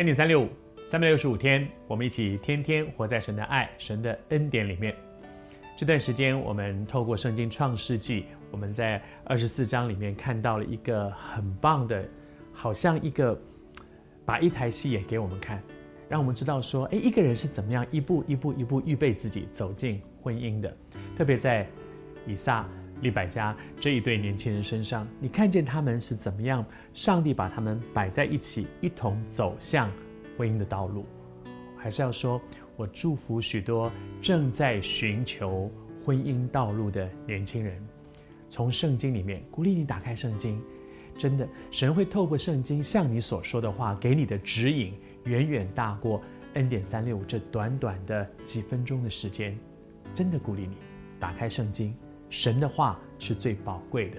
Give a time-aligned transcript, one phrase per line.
[0.00, 0.48] 恩典三六五，
[0.88, 4.96] 三百六十五天，我们一起天天活在神的爱、神的恩典里面。
[5.76, 12.02] 这段时间，我们透过圣经创世纪，我们在二十四章里面看到了一个很棒的，
[12.50, 13.38] 好像一个
[14.24, 15.62] 把一台戏演给我们看，
[16.08, 20.74] 让我们知道说，哎，一个人是怎么样一步一步一步预备自己走进婚姻的。
[21.14, 21.68] 特别在
[22.26, 22.66] 以撒、
[23.00, 26.64] 利百加这一对年轻人身上，你看见他们是怎么样？
[26.92, 29.90] 上帝把他们摆在一起，一同走向
[30.36, 31.04] 婚姻的道路。
[31.76, 32.40] 还是要说，
[32.76, 33.90] 我祝福许多
[34.20, 35.70] 正在寻求
[36.04, 37.82] 婚姻道路的年轻人。
[38.48, 40.60] 从圣经里面鼓励你打开圣经，
[41.16, 44.92] 真的，神会透过圣经向你所说的话，给你的指引，
[45.24, 46.20] 远远大过
[46.54, 49.56] N 点三六五这短短的几分钟的时间。
[50.14, 50.76] 真的鼓励你
[51.20, 51.94] 打开圣经。
[52.30, 54.16] 神的话是最宝贵的，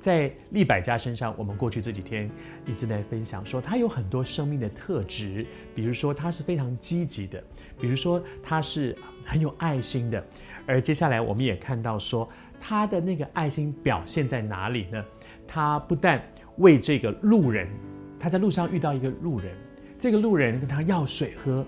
[0.00, 2.30] 在利百家身上，我们过去这几天
[2.64, 7.42] 一直在分享说，他有很多生命的特质，比如说他是非常积极的，
[7.78, 10.24] 比如说他是很有爱心的，
[10.66, 15.04] 而接下来我们也看到说，他的那个爱心表现在哪里呢？
[15.46, 16.20] 他不但
[16.56, 17.68] 为这个路人，
[18.18, 19.54] 他在路上遇到一个路人，
[20.00, 21.64] 这个路人跟他要水喝。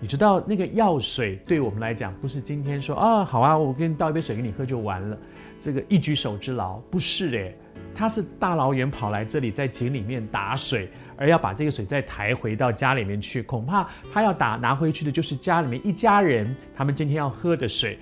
[0.00, 5.18] 你知道那个药水对我们来讲，不是今天说啊好啊，我给你倒一杯水给你喝就完了，
[5.60, 7.56] 这个一举手之劳不是诶，
[7.96, 17.98] 他是大老远跑来这里，在井里面打水，而要把这个水再抬回到家里面去，恐怕他要打拿回去的就是家里面一家人他们今天要喝的水，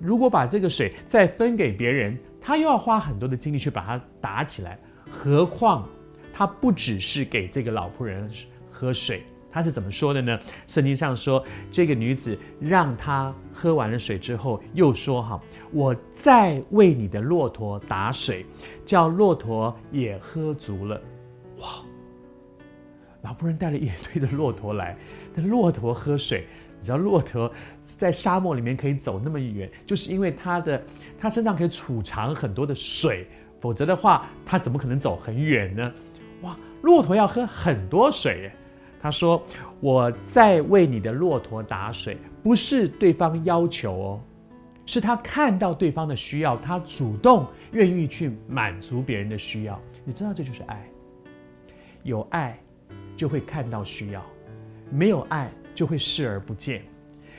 [0.00, 4.76] 如果把这个水再分给别人，他又要花很多的精力去把它打起来，
[5.08, 5.88] 何况
[6.34, 8.28] 他不只是给这个老仆人
[8.68, 9.22] 喝水。
[9.52, 10.38] 他是怎么说的呢？
[10.66, 15.40] 圣经上说，这个女子让他喝完了水之后，又说：“哈，
[15.72, 18.46] 我再为你的骆驼打水，
[18.86, 21.00] 叫骆驼也喝足了。”
[21.58, 21.66] 哇！
[23.22, 24.96] 老仆人带了一堆的骆驼来，
[25.34, 26.46] 那骆驼喝水，
[26.78, 27.52] 你知道骆驼
[27.84, 30.82] 在沙漠里面可以走那么远，就是因为它的
[31.18, 33.26] 它身上可以储藏很多的水，
[33.60, 35.92] 否则的话，它怎么可能走很远呢？
[36.42, 36.56] 哇！
[36.80, 38.50] 骆驼要喝很多水。
[39.02, 39.42] 他说
[39.80, 44.20] ：“我在为你的骆驼打水，不是对方要求哦，
[44.84, 49.80] 是他看到对方的需要，他主动愿意去满足别人的需要。
[50.04, 50.86] 你知道这就是爱。
[52.02, 52.58] 有爱
[53.16, 54.22] 就会看到需要，
[54.90, 56.82] 没有爱就会视而不见。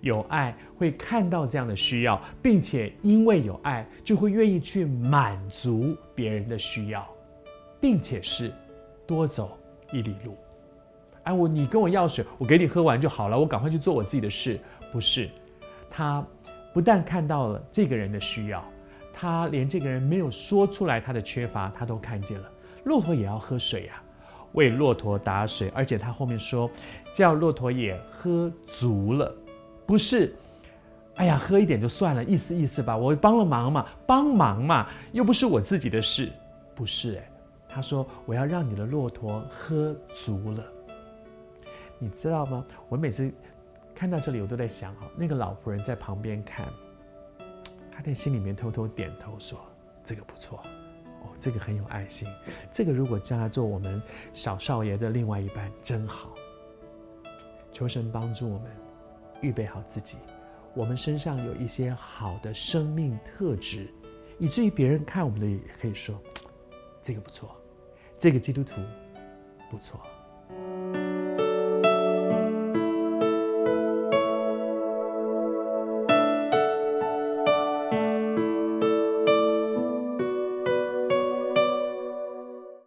[0.00, 7.06] 有爱会看到这样的需要，并且因为有爱，就会愿意去满足别人的需要，
[7.80, 8.52] 并且是
[9.06, 9.56] 多走
[9.92, 10.34] 一里路。”
[11.24, 14.58] 哎，我你跟我要水，我给你喝完就好了，我赶快去做我自己的事。
[14.92, 15.30] 不是，
[15.90, 16.24] 他
[16.72, 18.64] 不但看到了这个人的需要，
[19.12, 22.48] 他连这个人没有说出来他的缺乏，他都看见了。
[22.84, 24.02] 骆驼也要喝水呀，
[24.52, 26.68] 为骆驼打水，而且他后面说，
[27.14, 29.32] 叫骆驼也喝足了，
[29.86, 30.34] 不是，
[31.14, 36.28] 哎呀，喝一点就算了，意思意思吧，我帮了忙嘛，帮忙嘛，又不是我自己的事，
[36.74, 37.30] 不是哎，
[37.68, 40.64] 他说我要让你的骆驼喝足了。
[42.02, 42.66] 你知道吗？
[42.88, 43.32] 我每次
[43.94, 46.68] 看到这里，我都在想哈，那个老仆人在旁边看，
[47.92, 49.56] 他在心里面偷偷点头说
[50.02, 50.58] ：“这个不错，
[51.22, 52.26] 哦，这个很有爱心，
[52.72, 54.02] 这个如果将来做我们
[54.32, 56.32] 小少爷的另外一半，真好。”
[57.72, 58.68] 求神帮助我们
[59.40, 60.18] 预备好自己，
[60.74, 63.88] 我们身上有一些好的生命特质，
[64.40, 66.20] 以至于别人看我们的也可以说
[67.00, 67.54] ：“这个不错，
[68.18, 68.80] 这个基督徒
[69.70, 70.00] 不错。”